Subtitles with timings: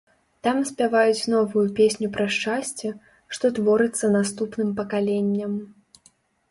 [0.45, 2.87] Там спяваюць новую песню пра шчасце,
[3.37, 5.51] што творыцца наступным пакаленням.